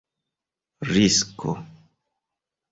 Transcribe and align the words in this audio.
risko 0.93 1.51